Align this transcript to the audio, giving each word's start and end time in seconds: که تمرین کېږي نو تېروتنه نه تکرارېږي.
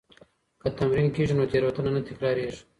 که 0.61 0.69
تمرین 0.77 1.07
کېږي 1.15 1.33
نو 1.37 1.43
تېروتنه 1.51 1.89
نه 1.95 2.01
تکرارېږي. 2.07 2.59